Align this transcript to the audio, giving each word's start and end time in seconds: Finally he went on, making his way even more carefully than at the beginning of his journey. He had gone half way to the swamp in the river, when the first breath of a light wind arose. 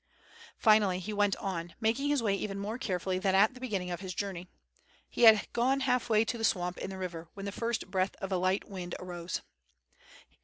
Finally 0.57 0.97
he 0.97 1.13
went 1.13 1.35
on, 1.35 1.75
making 1.79 2.09
his 2.09 2.23
way 2.23 2.33
even 2.33 2.57
more 2.57 2.79
carefully 2.79 3.19
than 3.19 3.35
at 3.35 3.53
the 3.53 3.59
beginning 3.59 3.91
of 3.91 3.99
his 3.99 4.15
journey. 4.15 4.47
He 5.07 5.25
had 5.25 5.53
gone 5.53 5.81
half 5.81 6.09
way 6.09 6.25
to 6.25 6.39
the 6.39 6.43
swamp 6.43 6.79
in 6.79 6.89
the 6.89 6.97
river, 6.97 7.29
when 7.35 7.45
the 7.45 7.51
first 7.51 7.91
breath 7.91 8.15
of 8.15 8.31
a 8.31 8.37
light 8.37 8.67
wind 8.67 8.95
arose. 8.99 9.41